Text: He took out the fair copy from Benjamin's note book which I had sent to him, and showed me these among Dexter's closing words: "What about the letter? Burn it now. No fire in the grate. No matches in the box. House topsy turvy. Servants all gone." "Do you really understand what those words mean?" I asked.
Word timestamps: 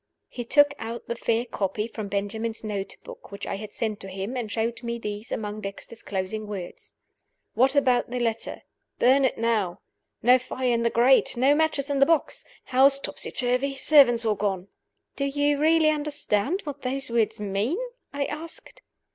He 0.29 0.43
took 0.43 0.73
out 0.79 1.05
the 1.07 1.15
fair 1.15 1.45
copy 1.45 1.87
from 1.87 2.07
Benjamin's 2.07 2.63
note 2.63 2.95
book 3.03 3.31
which 3.31 3.45
I 3.45 3.57
had 3.57 3.71
sent 3.71 3.99
to 3.99 4.07
him, 4.07 4.35
and 4.35 4.51
showed 4.51 4.81
me 4.81 4.97
these 4.97 5.31
among 5.31 5.61
Dexter's 5.61 6.01
closing 6.01 6.47
words: 6.47 6.93
"What 7.53 7.75
about 7.75 8.09
the 8.09 8.19
letter? 8.19 8.63
Burn 8.97 9.25
it 9.25 9.37
now. 9.37 9.79
No 10.23 10.39
fire 10.39 10.71
in 10.73 10.81
the 10.81 10.89
grate. 10.89 11.37
No 11.37 11.53
matches 11.53 11.91
in 11.91 11.99
the 11.99 12.07
box. 12.07 12.43
House 12.63 12.99
topsy 12.99 13.29
turvy. 13.29 13.75
Servants 13.75 14.25
all 14.25 14.33
gone." 14.33 14.69
"Do 15.15 15.25
you 15.25 15.59
really 15.59 15.91
understand 15.91 16.61
what 16.63 16.81
those 16.81 17.11
words 17.11 17.39
mean?" 17.39 17.77
I 18.11 18.25
asked. 18.25 18.81